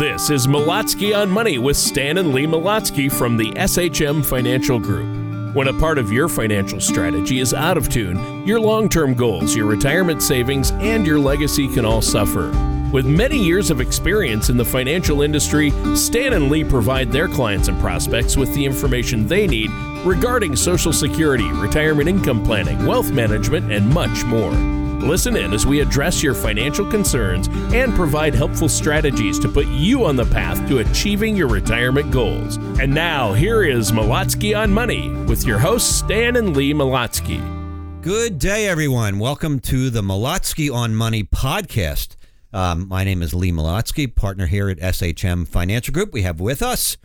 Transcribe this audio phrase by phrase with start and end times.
[0.00, 5.54] This is Molotsky on Money with Stan and Lee Molotsky from the SHM Financial Group.
[5.54, 9.54] When a part of your financial strategy is out of tune, your long term goals,
[9.54, 12.50] your retirement savings, and your legacy can all suffer.
[12.92, 17.68] With many years of experience in the financial industry, Stan and Lee provide their clients
[17.68, 19.70] and prospects with the information they need
[20.04, 24.83] regarding Social Security, retirement income planning, wealth management, and much more.
[25.04, 30.06] Listen in as we address your financial concerns and provide helpful strategies to put you
[30.06, 32.56] on the path to achieving your retirement goals.
[32.80, 37.42] And now, here is Molotsky on Money with your hosts, Stan and Lee Molotsky.
[38.00, 39.18] Good day, everyone.
[39.18, 42.16] Welcome to the Molotsky on Money podcast.
[42.54, 46.14] Um, my name is Lee Molotsky, partner here at SHM Financial Group.
[46.14, 46.96] We have with us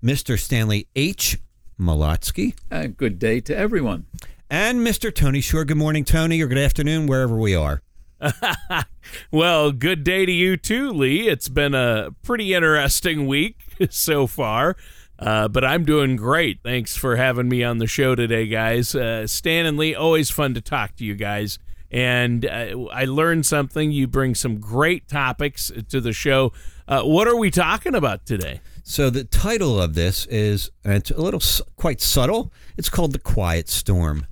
[0.00, 0.38] Mr.
[0.38, 1.38] Stanley H.
[1.76, 2.54] Molotsky.
[2.70, 4.06] Uh, good day to everyone
[4.50, 5.14] and Mr.
[5.14, 5.64] Tony Shore.
[5.64, 7.82] Good morning, Tony, or good afternoon, wherever we are.
[9.30, 11.28] well, good day to you too, Lee.
[11.28, 13.60] It's been a pretty interesting week
[13.90, 14.76] so far.
[15.18, 16.60] Uh, but I'm doing great.
[16.62, 18.94] Thanks for having me on the show today, guys.
[18.94, 21.58] Uh, Stan and Lee, always fun to talk to you guys.
[21.90, 23.90] And uh, I learned something.
[23.90, 26.52] You bring some great topics to the show.
[26.86, 28.60] Uh, what are we talking about today?
[28.84, 31.42] So the title of this is, and it's a little
[31.76, 32.52] quite subtle.
[32.76, 34.26] It's called "The Quiet Storm."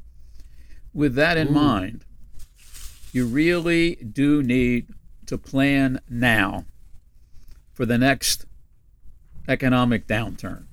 [0.96, 1.52] With that in Ooh.
[1.52, 2.04] mind,
[3.12, 4.88] you really do need
[5.26, 6.64] to plan now
[7.74, 8.46] for the next
[9.46, 10.64] economic downturn.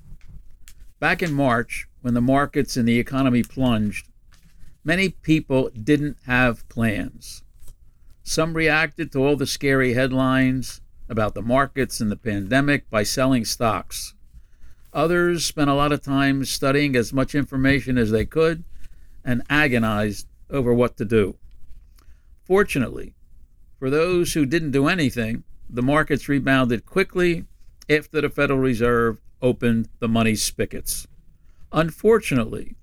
[1.00, 4.08] Back in March, when the markets and the economy plunged,
[4.86, 7.44] many people didn't have plans.
[8.24, 13.44] Some reacted to all the scary headlines about the markets and the pandemic by selling
[13.44, 14.14] stocks.
[14.94, 18.64] Others spent a lot of time studying as much information as they could
[19.24, 21.36] and agonized over what to do.
[22.44, 23.14] Fortunately,
[23.80, 27.46] for those who didn't do anything, the markets rebounded quickly
[27.90, 31.08] after the Federal Reserve opened the money spigots.
[31.72, 32.76] Unfortunately,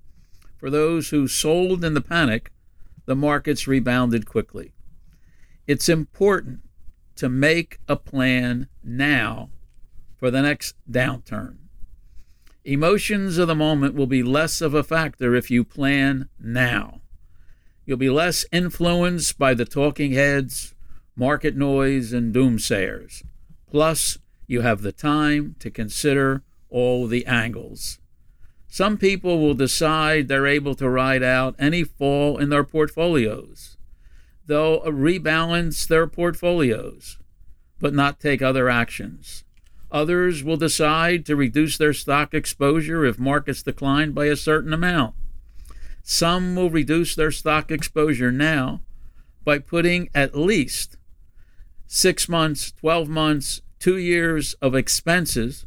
[0.57, 2.51] for those who sold in the panic,
[3.05, 4.73] the markets rebounded quickly.
[5.65, 6.59] It's important
[7.15, 9.49] to make a plan now
[10.17, 11.57] for the next downturn.
[12.63, 17.01] Emotions of the moment will be less of a factor if you plan now.
[17.85, 20.75] You'll be less influenced by the talking heads,
[21.15, 23.23] market noise, and doomsayers.
[23.69, 27.97] Plus, you have the time to consider all the angles.
[28.67, 33.75] Some people will decide they're able to ride out any fall in their portfolios.
[34.45, 37.17] They'll rebalance their portfolios,
[37.79, 39.45] but not take other actions.
[39.91, 45.15] Others will decide to reduce their stock exposure if markets decline by a certain amount.
[46.01, 48.81] Some will reduce their stock exposure now
[49.43, 50.97] by putting at least
[51.87, 55.65] six months, 12 months, two years of expenses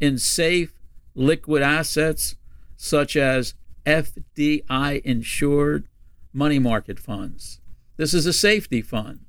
[0.00, 0.74] in safe,
[1.14, 2.36] liquid assets
[2.76, 3.54] such as
[3.86, 5.88] FDI insured
[6.32, 7.60] money market funds.
[7.96, 9.20] This is a safety fund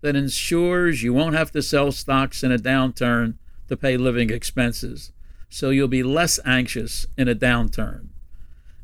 [0.00, 3.34] that ensures you won't have to sell stocks in a downturn
[3.68, 5.12] to pay living expenses.
[5.48, 8.08] So you'll be less anxious in a downturn.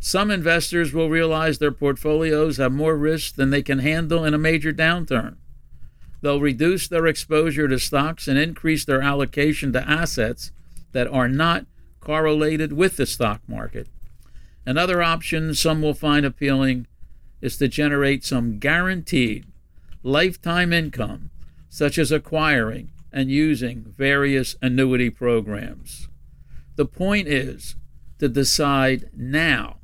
[0.01, 4.39] Some investors will realize their portfolios have more risk than they can handle in a
[4.39, 5.37] major downturn.
[6.21, 10.51] They'll reduce their exposure to stocks and increase their allocation to assets
[10.93, 11.67] that are not
[12.01, 13.89] correlated with the stock market.
[14.67, 16.87] Another option some will find appealing
[17.41, 19.47] is to generate some guaranteed
[20.03, 21.31] lifetime income,
[21.69, 26.09] such as acquiring and using various annuity programs.
[26.77, 27.77] The point is
[28.19, 29.79] to decide now,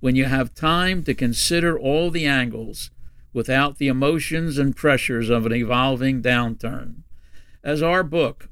[0.00, 2.90] when you have time to consider all the angles
[3.32, 7.02] without the emotions and pressures of an evolving downturn.
[7.64, 8.48] As our book,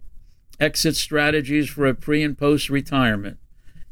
[0.59, 3.39] Exit Strategies for a Pre and Post Retirement,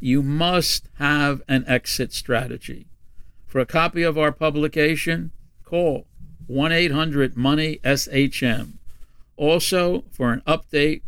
[0.00, 2.86] you must have an exit strategy.
[3.46, 5.30] For a copy of our publication,
[5.64, 6.06] call
[6.46, 8.78] 1 800 Money SHM
[9.36, 11.02] also, for an update,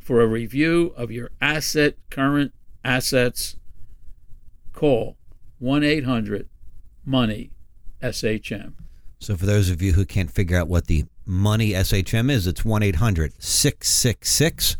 [0.00, 2.52] for a review of your asset current
[2.84, 3.56] assets,
[4.72, 5.16] call
[5.58, 6.48] 1 800
[7.04, 7.50] Money
[8.02, 8.74] SHM.
[9.18, 12.64] So, for those of you who can't figure out what the Money SHM is, it's
[12.64, 14.76] 1 800 666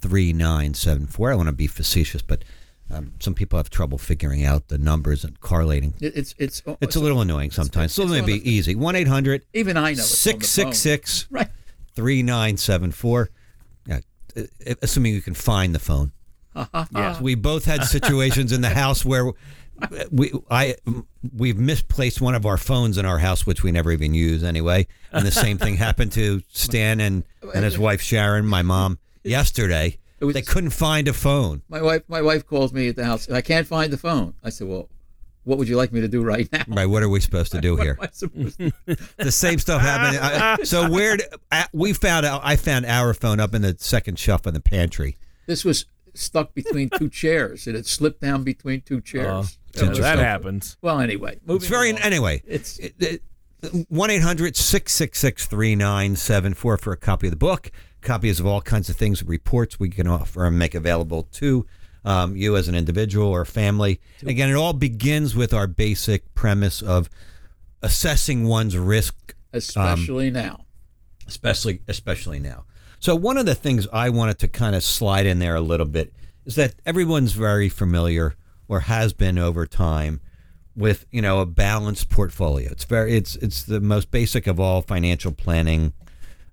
[0.00, 1.32] 3974.
[1.32, 2.44] I want to be facetious, but
[2.90, 5.94] um, some people have trouble figuring out the numbers and correlating.
[6.00, 7.92] It's it's it's, it's a little annoying sometimes.
[7.94, 8.74] So let me be easy.
[8.74, 9.46] One eight hundred.
[9.54, 10.02] Even I know.
[10.02, 11.26] Six six six.
[11.30, 11.48] Right.
[11.94, 13.30] 3974.
[13.86, 14.00] Yeah,
[14.82, 16.12] assuming you can find the phone.
[16.54, 16.84] Uh-huh.
[16.94, 17.18] Yeah.
[17.22, 19.32] we both had situations in the house where
[20.10, 20.74] we I
[21.34, 24.86] we've misplaced one of our phones in our house, which we never even use anyway.
[25.12, 27.24] And the same thing happened to Stan and,
[27.54, 28.98] and his wife Sharon, my mom.
[29.24, 29.96] yesterday.
[30.20, 31.62] Was- they couldn't find a phone.
[31.70, 33.30] My wife, my wife calls me at the house.
[33.30, 34.34] I can't find the phone.
[34.44, 34.90] I said, "Well,
[35.44, 37.60] what would you like me to do right now?" Right, what are we supposed to
[37.68, 37.94] do here?
[37.96, 38.72] What am I supposed to
[39.16, 40.18] the same stuff happened.
[40.20, 41.18] I- so where
[41.72, 42.40] we found out?
[42.44, 45.16] I found our phone up in the second shelf in the pantry.
[45.46, 47.66] This was stuck between two chairs.
[47.66, 49.58] It had slipped down between two oh, chairs.
[49.74, 50.02] so interesting.
[50.02, 50.76] that happens.
[50.82, 52.02] Well, anyway, moving It's very along.
[52.02, 52.42] anyway.
[52.46, 52.78] It's
[53.88, 59.78] One 3974 for a copy of the book, copies of all kinds of things, reports
[59.80, 61.66] we can offer and make available to
[62.04, 64.00] um, you as an individual or family.
[64.26, 67.08] Again, it all begins with our basic premise of
[67.82, 70.64] assessing one's risk especially now.
[71.26, 72.64] especially especially now.
[72.98, 75.86] So one of the things I wanted to kind of slide in there a little
[75.86, 76.12] bit
[76.44, 78.34] is that everyone's very familiar
[78.68, 80.20] or has been over time
[80.74, 82.70] with you know a balanced portfolio.
[82.70, 85.92] It's very it's it's the most basic of all financial planning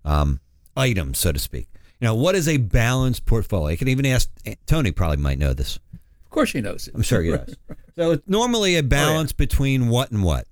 [0.04, 0.40] um,
[0.76, 1.68] items, so to speak.
[2.00, 3.74] You know what is a balanced portfolio?
[3.74, 4.92] I can even ask eh, Tony.
[4.92, 5.80] Probably might know this.
[5.94, 6.96] Of course, he knows it.
[6.96, 7.56] I'm sure he does.
[7.96, 10.48] So it's normally a oh, balance between what and what.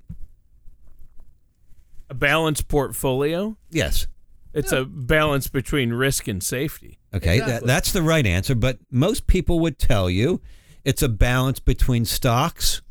[2.09, 3.55] A balanced portfolio.
[3.69, 4.07] Yes.
[4.53, 6.99] It's a balance between risk and safety.
[7.13, 8.53] Okay, that, that's the right answer.
[8.53, 10.41] But most people would tell you
[10.83, 12.81] it's a balance between stocks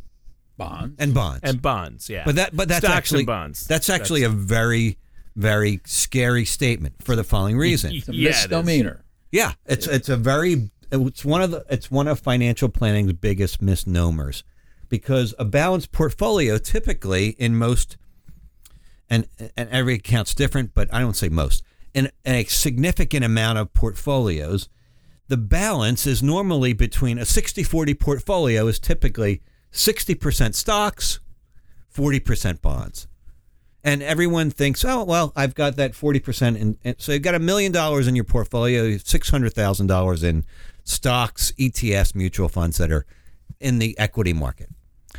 [0.56, 0.94] Bonds.
[0.98, 1.40] and bonds.
[1.42, 2.22] And bonds, yeah.
[2.24, 3.66] but that, but that's Stocks actually and bonds.
[3.66, 4.96] That's actually a very,
[5.36, 7.92] very scary statement for the following reason.
[7.94, 8.42] it's a Yeah, it is.
[8.50, 9.04] misdemeanor.
[9.30, 13.60] Yeah, it's it's a very it's one of the it's one of financial planning's biggest
[13.60, 14.42] misnomers
[14.88, 17.96] because a balanced portfolio typically in most
[19.10, 21.62] and and every account's different, but I don't say most.
[21.94, 24.68] In a significant amount of portfolios,
[25.28, 29.42] the balance is normally between a 60-40 portfolio is typically
[29.72, 31.20] 60% stocks,
[31.94, 33.08] 40% bonds.
[33.86, 36.58] And everyone thinks, oh, well, I've got that 40%.
[36.58, 40.44] In, and so you've got a million dollars in your portfolio, $600,000 in
[40.82, 43.06] stocks, ETFs, mutual funds that are
[43.60, 44.70] in the equity market.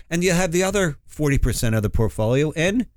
[0.09, 2.87] And you have the other 40% of the portfolio in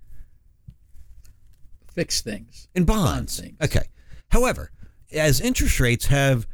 [1.94, 2.66] fixed things.
[2.74, 3.04] in bonds.
[3.04, 3.56] Bond things.
[3.62, 3.86] Okay.
[4.30, 4.72] However,
[5.12, 6.48] as interest rates have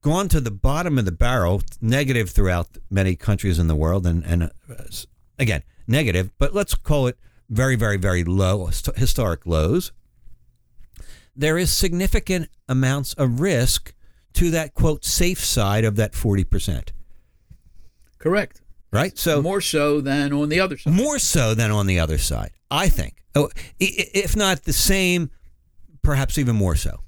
[0.00, 4.24] gone to the bottom of the barrel, negative throughout many countries in the world, and
[4.24, 4.48] and uh,
[5.38, 7.18] again negative, but let's call it
[7.50, 8.66] very, very, very low
[8.96, 9.92] historic lows.
[11.36, 13.94] There is significant amounts of risk
[14.34, 16.92] to that quote safe side of that forty percent,
[18.18, 18.60] Correct.
[18.92, 19.16] right?
[19.16, 20.92] So More so than on the other side.
[20.92, 23.22] more so than on the other side, I think.
[23.34, 25.30] Oh, if not the same,
[26.02, 27.00] perhaps even more so.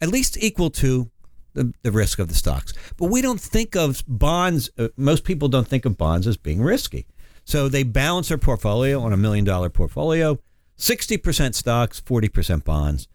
[0.00, 1.10] At least equal to
[1.54, 2.72] the, the risk of the stocks.
[2.96, 6.62] But we don't think of bonds, uh, most people don't think of bonds as being
[6.62, 7.06] risky.
[7.48, 10.38] So they balance their portfolio on a million dollar portfolio
[10.76, 13.08] 60% stocks, 40% bonds.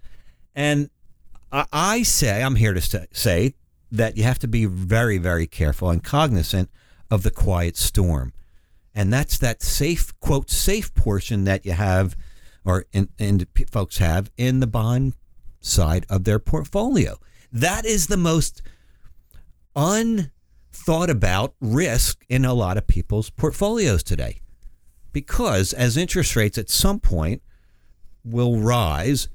[0.56, 0.90] And
[1.52, 3.54] I, say, I'm here to say
[3.92, 6.70] that you have to be very, very careful and cognizant
[7.12, 8.34] of the quiet storm
[8.96, 12.16] and that's that safe quote safe portion that you have
[12.66, 15.14] or in, folks have in the bond
[15.60, 17.18] side of their portfolio
[17.52, 18.62] that is the most
[20.74, 24.42] unthought about risk in a lot of people's portfolios today
[25.12, 27.42] because as interest rates at some point
[28.26, 29.28] will rise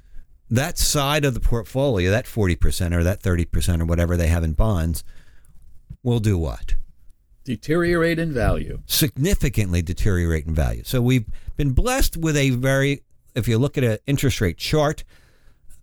[0.51, 4.53] that side of the portfolio that 40% or that 30% or whatever they have in
[4.53, 5.05] bonds
[6.03, 6.75] will do what
[7.45, 8.81] Deteriorate in value.
[8.87, 10.83] significantly deteriorate in value.
[10.85, 11.25] So we've
[11.57, 13.05] been blessed with a very,
[13.35, 15.03] if you look at an interest rate chart,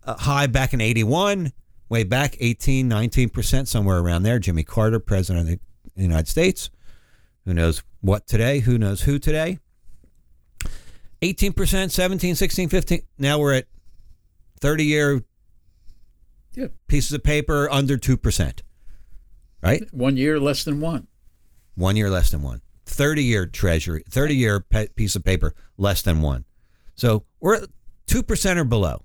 [0.04, 1.52] uh, high back in 81,
[1.88, 4.38] way back 18, 19%, somewhere around there.
[4.38, 5.58] Jimmy Carter, president of
[5.94, 6.70] the United States.
[7.44, 8.60] Who knows what today?
[8.60, 9.58] Who knows who today?
[11.22, 13.02] 18%, 17, 16, 15.
[13.18, 13.66] Now we're at
[14.60, 15.22] 30 year
[16.54, 16.68] Yeah.
[16.88, 18.62] pieces of paper under 2%.
[19.62, 19.92] Right?
[19.92, 21.06] One year less than one.
[21.74, 22.60] One year less than one.
[22.86, 26.44] 30 year treasury, 30 year pe- piece of paper less than one.
[26.94, 27.68] So we're at
[28.06, 29.02] 2% or below.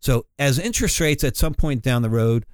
[0.00, 2.46] So as interest rates at some point down the road,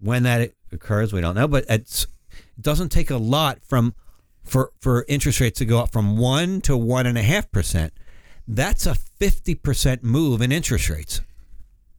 [0.00, 3.94] when that occurs, we don't know, but it's, it doesn't take a lot from
[4.44, 7.92] for, for interest rates to go up from one to one and a half percent.
[8.46, 11.20] That's a 50% move in interest rates.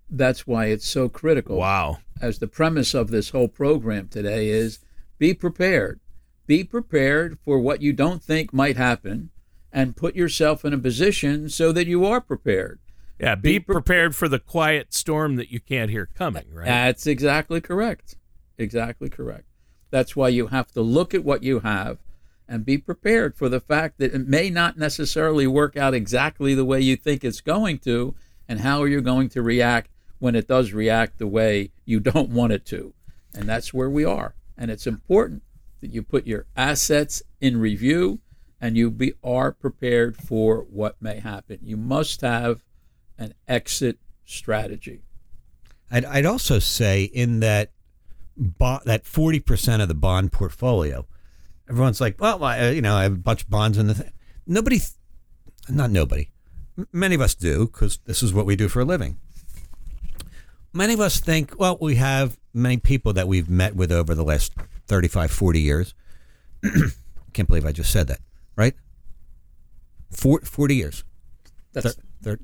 [0.09, 1.57] That's why it's so critical.
[1.57, 1.99] Wow.
[2.21, 4.79] As the premise of this whole program today is
[5.17, 5.99] be prepared.
[6.45, 9.29] Be prepared for what you don't think might happen
[9.73, 12.79] and put yourself in a position so that you are prepared.
[13.19, 16.65] Yeah, be Be pre- prepared for the quiet storm that you can't hear coming, right?
[16.65, 18.15] That's exactly correct.
[18.57, 19.45] Exactly correct.
[19.89, 21.99] That's why you have to look at what you have
[22.47, 26.65] and be prepared for the fact that it may not necessarily work out exactly the
[26.65, 28.15] way you think it's going to,
[28.47, 32.53] and how you're going to react when it does react the way you don't want
[32.53, 32.93] it to.
[33.33, 34.35] And that's where we are.
[34.57, 35.43] And it's important
[35.81, 38.19] that you put your assets in review
[38.59, 41.59] and you be, are prepared for what may happen.
[41.61, 42.63] You must have
[43.17, 45.01] an exit strategy.
[45.89, 47.71] I'd, I'd also say in that
[48.85, 51.07] that forty percent of the bond portfolio,
[51.69, 53.95] everyone's like, well, I, uh, you know, I have a bunch of bonds in the
[53.95, 54.11] thing.
[54.45, 54.79] Nobody,
[55.69, 56.29] not nobody,
[56.91, 59.17] many of us do because this is what we do for a living.
[60.73, 64.23] Many of us think, well, we have many people that we've met with over the
[64.23, 64.53] last
[64.87, 65.95] 35, 40 years.
[67.33, 68.19] Can't believe I just said that,
[68.55, 68.75] right?
[70.11, 71.03] Four, 40 years.
[71.73, 72.39] That's Thir- thir-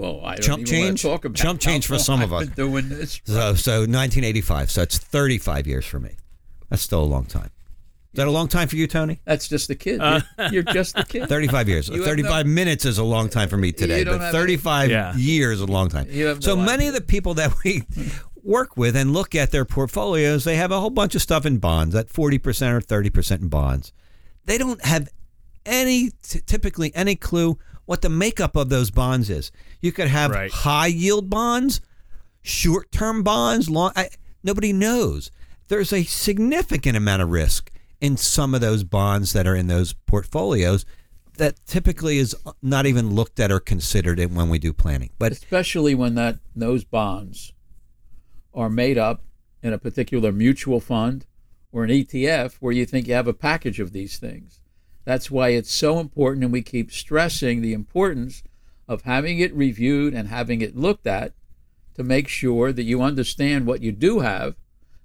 [0.00, 1.02] well, I don't Chump even want change?
[1.02, 2.46] to talk about Chump change for some of us.
[2.46, 3.20] been doing this.
[3.24, 4.70] So, so 1985.
[4.70, 6.10] So it's 35 years for me.
[6.68, 7.50] That's still a long time.
[8.12, 9.20] Is that a long time for you, Tony?
[9.24, 10.00] That's just a kid.
[10.00, 11.28] Uh, You're, you're just a kid.
[11.28, 11.88] 35 years.
[11.88, 15.14] You have 35 minutes is a long time for me today, but 35 Yeah.
[15.16, 16.06] years is a long time.
[16.10, 17.84] You have so no many of the people that we
[18.42, 21.58] work with and look at their portfolios, they have a whole bunch of stuff in
[21.58, 23.92] bonds, at 40% or 30% in bonds.
[24.44, 25.08] They don't have
[25.64, 27.58] any, t- typically, any clue
[27.90, 29.50] what the makeup of those bonds is.
[29.80, 30.52] You could have Right.
[30.52, 31.80] high yield bonds,
[32.40, 33.90] short term bonds, long.
[33.96, 34.10] I,
[34.44, 35.32] nobody knows.
[35.66, 37.68] There's a significant amount of risk
[38.00, 40.86] in some of those bonds that are in those portfolios
[41.38, 45.10] that typically is not even looked at or considered when we do planning.
[45.18, 47.54] But especially when that those bonds
[48.54, 49.24] are made up
[49.64, 51.26] in a particular mutual fund
[51.72, 54.60] or an ETF where you think you have a package of these things.
[55.04, 58.42] That's why it's so important, and we keep stressing the importance
[58.86, 61.32] of having it reviewed and having it looked at
[61.94, 64.56] to make sure that you understand what you do have.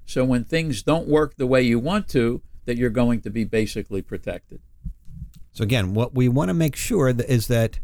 [0.05, 3.43] So when things don't work the way you want to, that you're going to be
[3.43, 4.59] basically protected.
[5.53, 7.79] So again, what we want to make sure is that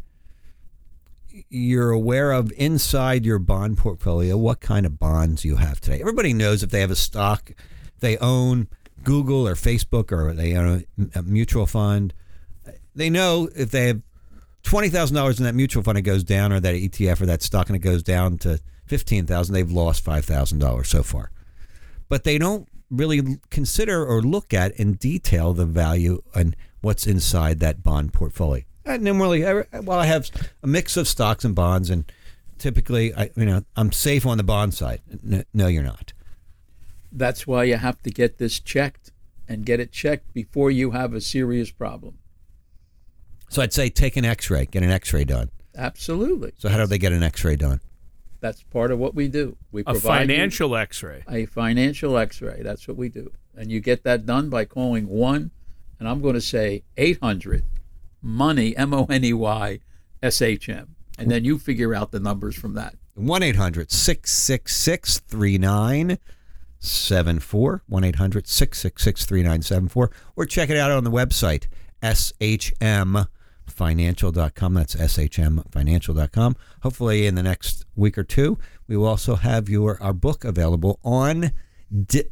[1.48, 6.00] you're aware of inside your bond portfolio what kind of bonds you have today.
[6.00, 7.52] Everybody knows if they have a stock,
[8.00, 8.68] they own
[9.02, 12.14] Google or Facebook or they own a, mutual fund.
[12.94, 14.02] They know if they have
[14.62, 17.42] twenty thousand dollars in that mutual fund, it goes down, or that ETF or that
[17.42, 19.54] stock, and it goes down to fifteen thousand.
[19.54, 21.30] They've lost five thousand dollars so far
[22.12, 27.58] but they don't really consider or look at in detail the value and what's inside
[27.58, 28.62] that bond portfolio.
[28.84, 30.30] And then really, well, I have
[30.62, 32.04] a mix of stocks and bonds, and
[32.58, 35.00] typically, I you know I'm safe on the bond side.
[35.54, 36.12] No, you're not.
[37.12, 39.12] That's why you have to get this checked
[39.46, 42.18] and get it checked before you have a serious problem.
[43.50, 45.50] So I'd say take an X-ray, get an X-ray done.
[45.76, 46.52] Absolutely.
[46.56, 47.80] So how do they get an X-ray done?
[48.40, 49.56] That's part of what we do.
[49.70, 51.22] We A provide you financial X-ray.
[51.28, 52.62] a financial X-ray.
[52.62, 55.50] That's what we do, and you get that done by calling one,
[56.00, 57.62] and I'm going to say 800
[58.20, 59.78] money M O N E Y
[60.22, 62.96] S H M, and then you figure out the numbers from that.
[63.14, 65.20] 1 800 666
[66.82, 67.82] 3974.
[67.86, 70.10] 1 800 666 3974.
[70.36, 71.66] Or check it out on the website,
[72.02, 74.74] shmfinancial.com.
[74.74, 76.56] That's shmfinancial.com.
[76.82, 78.58] Hopefully, in the next week or two,
[78.88, 81.52] we will also have your our book available on
[82.06, 82.24] di-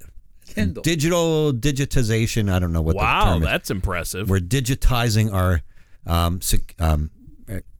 [0.46, 0.82] Kindle.
[0.82, 2.52] digital digitization.
[2.52, 4.28] I don't know what Wow, that's impressive.
[4.28, 5.62] We're digitizing our.
[6.06, 7.10] Um, sec- um,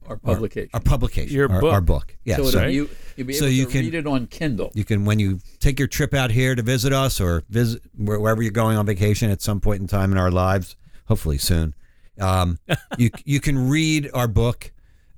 [0.07, 0.69] Our publication.
[0.73, 1.73] our publication, Your our, book.
[1.73, 2.17] our book.
[2.25, 4.71] Yeah, so so- you you'll be able so you to can- read it on Kindle.
[4.73, 8.41] you can when you take your trip out here to visit us or visit wherever
[8.41, 11.73] you're going on vacation at some point in time in our lives hopefully soon
[12.19, 12.57] um,
[12.97, 14.71] you you can read our book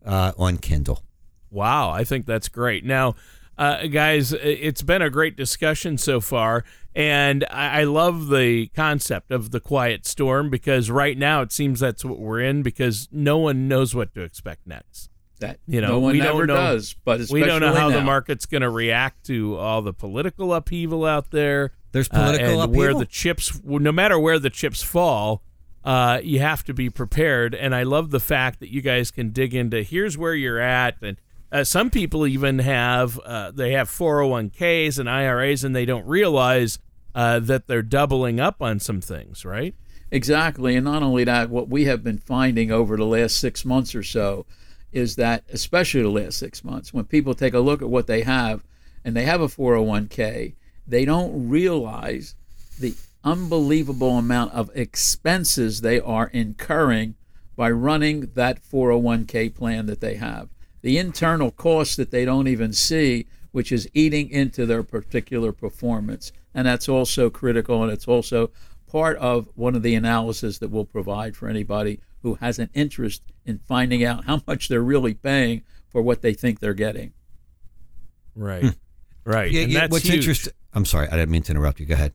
[0.06, 1.02] uh, on kindle
[1.50, 2.84] Wow, I think that's great.
[2.84, 3.14] Now,
[3.58, 6.64] uh, guys, it's been a great discussion so far,
[6.96, 11.80] and I, I love the concept of the quiet storm because right now it seems
[11.80, 15.10] that's what we're in because no one knows what to expect next.
[15.40, 18.00] That You know, no one we don't ever does, but We don't know especially how
[18.00, 21.72] the market's going to react to all the political upheaval out there.
[21.92, 25.44] There's uh, political and where the chips, no matter where the chips fall,
[25.84, 27.54] uh, you have to be prepared.
[27.54, 30.96] And I love the fact that you guys can dig into here's where you're at,
[31.02, 31.18] and
[31.54, 36.80] uh, some people even have uh, they have 401ks and IRAs, and they don't realize
[37.14, 39.76] uh, that they're doubling up on some things, right?
[40.10, 40.76] Exactly.
[40.76, 44.02] And not only that, what we have been finding over the last six months or
[44.02, 44.48] so
[44.92, 48.24] is that, especially the last six months, when people take a look at what they
[48.24, 48.64] have
[49.06, 50.56] and they have a 401k,
[50.88, 52.36] they don't realize
[52.80, 57.16] the unbelievable amount of expenses they are incurring
[57.56, 60.50] by running that 401k plan that they have.
[60.84, 66.32] The internal costs that they don't even see, which is eating into their particular performance.
[66.54, 68.52] And that's also critical, and it's also
[68.86, 73.24] part of one of the analysis that we'll provide for anybody who has an interest
[73.46, 77.14] in finding out how much they're really paying for what they think they're getting.
[78.36, 78.76] Right.
[79.26, 79.52] Right.
[79.52, 80.16] Yeah, and yeah, that's what's huge.
[80.16, 80.54] interesting?
[80.74, 81.86] I'm sorry, I didn't mean to interrupt you.
[81.86, 82.14] Go ahead.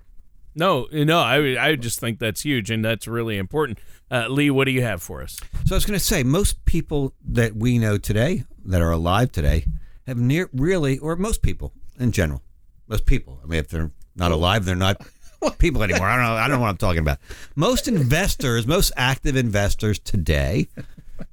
[0.54, 3.78] No, no, I I just think that's huge and that's really important.
[4.10, 5.38] Uh, Lee, what do you have for us?
[5.64, 9.32] So I was going to say, most people that we know today that are alive
[9.32, 9.66] today
[10.06, 12.42] have near really, or most people in general,
[12.86, 13.40] most people.
[13.42, 15.00] I mean, if they're not alive, they're not
[15.58, 16.06] people anymore.
[16.06, 16.34] I don't know.
[16.34, 17.18] I don't know what I'm talking about.
[17.54, 20.68] Most investors, most active investors today,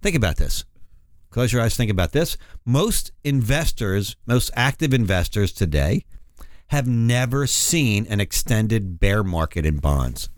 [0.01, 0.65] think about this.
[1.29, 1.75] Close your eyes.
[1.75, 2.37] Think about this.
[2.65, 6.05] Most investors, most active investors today,
[6.67, 10.29] have never seen an extended bear market in bonds.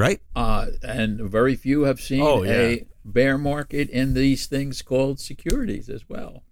[0.00, 0.20] Right?
[0.34, 2.52] Uh, and very few have seen Oh, yeah.
[2.52, 6.42] a bear market in these things called securities as well.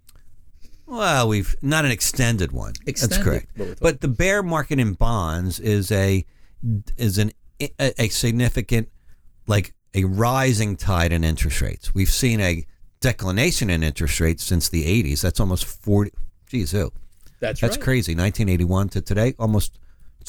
[0.87, 2.75] Well, we've not an extended one.
[2.85, 3.49] That's correct.
[3.57, 6.25] what we're talking But the bear market in bonds is a
[6.99, 8.88] is an a, a significant
[9.47, 11.95] like a rising tide in interest rates.
[11.95, 12.67] We've seen a
[13.00, 15.23] declination in interest rates since the 80s.
[15.23, 16.11] That's almost 40
[16.49, 16.93] geez, oh.
[17.40, 17.85] That's, That's right.
[17.85, 18.12] crazy.
[18.12, 19.78] 1981 to today, almost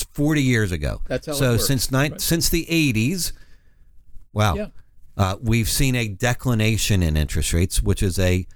[0.02, 1.02] it's 40 years ago.
[1.08, 2.22] That's how it so since nine, right.
[2.22, 3.34] since the 80s,
[4.34, 4.68] wow, Yeah.
[5.18, 8.48] uh, we've seen a declination in interest rates, which is a,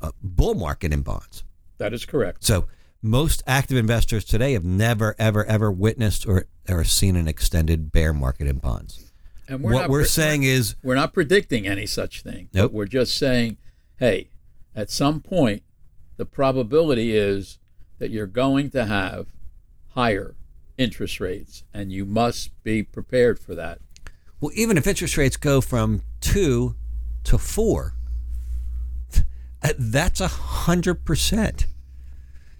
[0.00, 1.44] a bull market in bonds.
[1.78, 2.44] That is correct.
[2.44, 2.68] So
[3.02, 8.12] most active investors today have never, ever, ever witnessed or, or seen an extended bear
[8.12, 9.10] market in bonds.
[9.48, 12.50] And what not we're pre- saying is, we're not predicting any such thing.
[12.52, 12.72] Nope.
[12.72, 13.56] We're just saying,
[13.98, 14.28] hey,
[14.76, 15.62] at some point,
[16.18, 17.58] the probability is
[17.98, 19.28] that you're going to have
[19.94, 20.34] higher
[20.80, 23.78] interest rates, and you must be prepared for that.
[24.40, 26.74] well, even if interest rates go from two
[27.24, 27.94] to four,
[29.62, 31.66] uh, that's a hundred percent.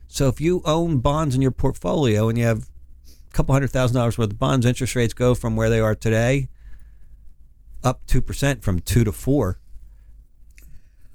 [0.06, 2.68] So if you own bonds in your portfolio and you have
[3.08, 5.94] a couple hundred thousand dollars worth of bonds, interest rates go from where they are
[5.94, 6.48] today
[7.82, 9.58] up two percent from two to four.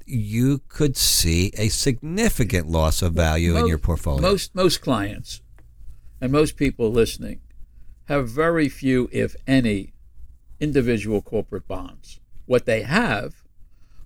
[0.08, 4.22] You could see a significant loss of value in your portfolio.
[4.22, 5.42] Most most clients
[6.20, 7.42] and most people listening
[8.06, 9.94] have very few, if any,
[10.60, 12.20] individual corporate bonds.
[12.46, 13.44] What they have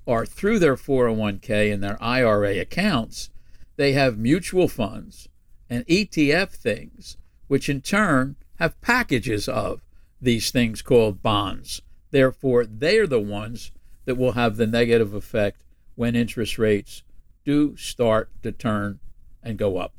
[0.08, 3.30] are through their 401k and their IRA accounts,
[3.76, 5.28] they have mutual funds
[5.70, 7.18] and ETF things,
[7.48, 9.82] which in turn have packages of
[10.22, 11.82] these things called bonds.
[12.12, 13.72] Therefore, they're the ones
[14.06, 15.62] that will have the negative effect
[15.96, 17.04] when interest rates
[17.46, 19.00] do start to turn
[19.44, 19.94] and go up.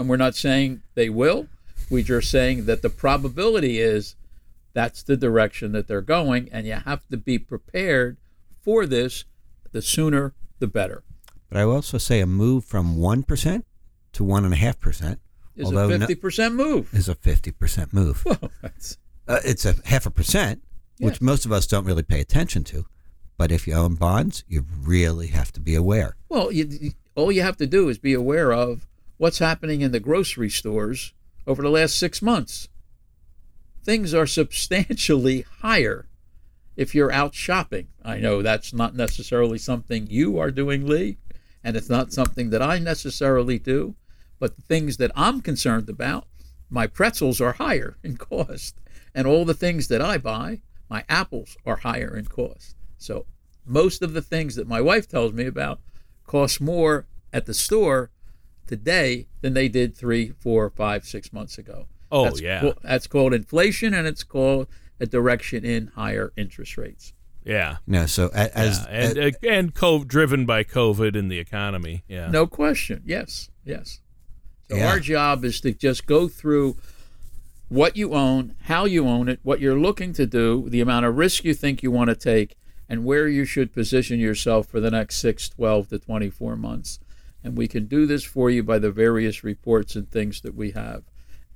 [0.00, 1.46] And we're not saying they will.
[1.90, 4.16] We're just saying that the probability is
[4.72, 8.16] that's the direction that they're going, and you have to be prepared
[8.62, 9.26] for this.
[9.72, 11.02] The sooner, the better.
[11.50, 13.66] But I will also say a move from one percent
[14.14, 15.20] to one and a half percent,
[15.54, 16.94] Is although a fifty percent move.
[16.94, 18.24] is a fifty percent move.
[18.24, 18.50] Well,
[19.28, 20.62] Uh, it's a half a percent,
[20.98, 22.86] which most of us don't really pay attention to.
[23.36, 26.16] But if you own bonds, you really have to be aware.
[26.30, 28.86] well, you- all you have to do is be aware of
[29.20, 31.12] what's happening in the grocery stores
[31.46, 32.70] over the last six months.
[33.84, 36.08] Things are substantially higher
[36.74, 37.88] if you're out shopping.
[38.02, 41.18] I know that's not necessarily something you are doing, Lee,
[41.62, 43.94] and it's not something that I necessarily do.
[44.38, 46.26] But the things that I'm concerned about,
[46.70, 48.76] my pretzels are higher in cost,
[49.14, 52.74] and all the things that I buy, my apples are higher in cost.
[52.96, 53.26] So
[53.66, 55.80] most of the things that my wife tells me about
[56.26, 58.10] cost more at the store
[58.70, 61.86] today than they did three, four, five, six months ago.
[62.12, 62.60] Oh, That's yeah.
[62.60, 64.68] ca- that's called inflation, and it's called
[65.00, 67.12] a direction in higher interest rates.
[67.44, 67.78] Yeah.
[67.86, 68.06] No.
[68.06, 68.86] so as, yeah.
[68.88, 72.04] And, a- uh, and co- driven by COVID and the economy.
[72.08, 72.28] Yeah.
[72.30, 73.02] No question.
[73.04, 74.00] Yes, yes.
[74.68, 74.88] So Yeah.
[74.88, 76.76] our job is to just go through
[77.68, 81.16] what you own, how you own it, what you're looking to do, the amount of
[81.16, 82.56] risk you think you want to take,
[82.88, 86.98] and where you should position yourself for the next 6, 12 to 24 months.
[87.42, 90.72] And we can do this for you by the various reports and things that we
[90.72, 91.04] have.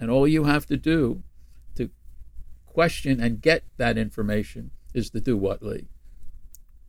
[0.00, 1.22] And all you have to do
[1.76, 1.90] to
[2.66, 5.88] question and get that information is to do what, Lee?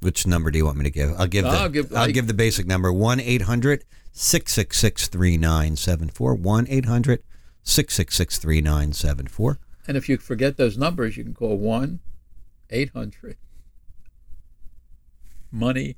[0.01, 1.09] which number do you want me to give?
[1.17, 6.35] I'll give the I'll I'll give- give, the basic number 1 800 666 3974.
[6.35, 7.23] 1 800
[7.63, 9.59] 666 3974.
[9.87, 11.99] And if you forget those numbers, you can call 1
[12.69, 13.37] 800
[15.51, 15.95] Money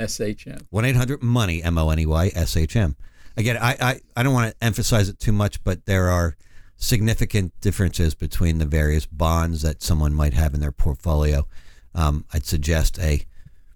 [0.00, 0.62] SHM.
[0.70, 2.96] 1 800 Money, M O N E Y S H M.
[3.36, 6.36] Again, I, I, I don't want to emphasize it too much, but there are
[6.76, 11.46] significant differences between the various bonds that someone might have in their portfolio.
[11.94, 13.26] Um, I'd suggest a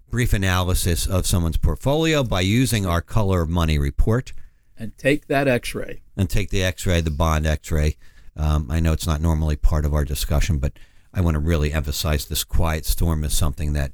[0.09, 4.33] brief analysis of someone's portfolio by using our Color of Money report
[4.77, 6.01] And take that x ray.
[6.17, 7.95] and take the x ray, the bond x ray.
[8.35, 10.73] Um, I know it's not normally part of our discussion, but
[11.13, 13.91] I want to really emphasize this quiet storm is something that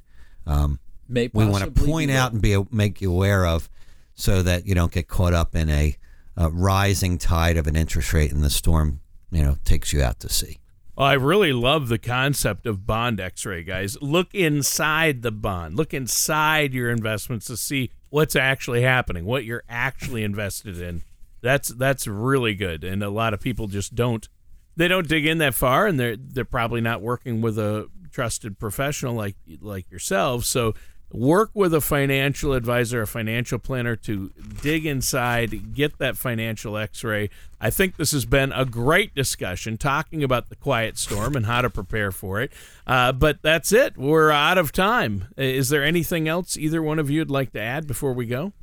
[0.48, 0.80] um,
[1.12, 3.70] we want to point out and be make you aware of
[4.14, 5.98] so that you don't get caught up in a
[6.40, 9.00] uh, rising tide of an interest rate and the storm,
[9.32, 10.60] you know, takes you out to sea.
[10.96, 13.98] Well, I really love the concept of bond x-ray, guys.
[14.02, 15.76] Look inside the bond.
[15.76, 21.02] Look inside your investments to see what's actually happening, what you're actually invested in.
[21.42, 22.84] That's that's really good.
[22.84, 24.28] And a lot of people just don't
[24.76, 28.60] they don't dig in that far and they're they're probably not working with a trusted
[28.60, 30.46] professional like like yourself.
[30.46, 30.76] So
[31.14, 37.04] work with a financial advisor, a financial planner to dig inside, get that financial x
[37.04, 37.30] ray.
[37.60, 41.62] I think this has been a great discussion talking about the quiet storm and how
[41.62, 42.52] to prepare for it.
[42.88, 43.98] Uh, but that's it.
[43.98, 45.28] We're out of time.
[45.38, 48.54] Is there anything else either one of you would like to add before we go?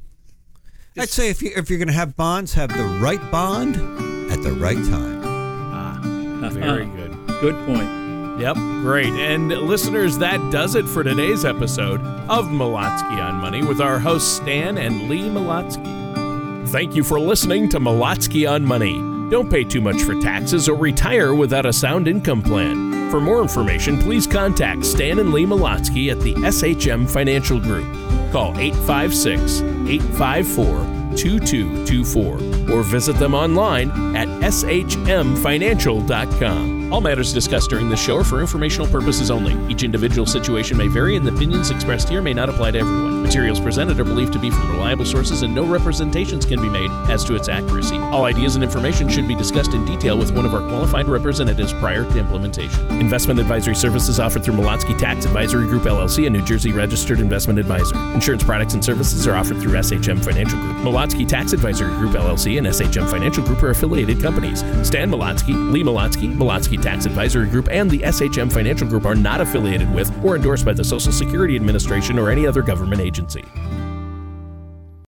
[0.99, 3.77] I'd say if, you, if you're going to have bonds, have the right bond
[4.33, 5.23] at the right time.
[5.25, 7.17] Ah, very good.
[7.41, 7.98] Good point.
[8.39, 9.13] Yep, great.
[9.15, 14.31] And listeners, that does it for today's episode of Molotsky on Money with our hosts
[14.31, 16.69] Stan and Lee Molotsky.
[16.69, 18.99] Thank you for listening to Molotsky on Money.
[19.29, 23.11] Don't pay too much for taxes or retire without a sound income plan.
[23.11, 27.89] For more information, please contact Stan and Lee Molotsky at the SHM Financial Group.
[28.31, 30.67] Call 856 854
[31.17, 36.78] 2224 or visit them online at shmfinancial.com.
[36.91, 39.55] All matters discussed during this show are for informational purposes only.
[39.71, 43.23] Each individual situation may vary, and the opinions expressed here may not apply to everyone.
[43.23, 46.91] Materials presented are believed to be from reliable sources, and no representations can be made
[47.11, 47.99] as to its accuracy.
[47.99, 51.75] All ideas and information should be discussed in detail with one of our qualified representatives
[51.75, 52.89] prior to implementation.
[52.93, 57.59] Investment advisory services offered through Molotsky Tax Advisory Group LLC, a New Jersey registered investment
[57.59, 57.97] advisor.
[58.15, 60.77] Insurance products and services are offered through SHM Financial Group.
[60.79, 64.61] Molotsky Tax Advisory Group LLC and SHM Financial Group are affiliated companies.
[64.87, 69.41] Stan Molotsky, Lee Molotsky, Molotsky Tax Advisory Group, and the SHM Financial Group are not
[69.41, 73.45] affiliated with or endorsed by the Social Security Administration or any other government agency.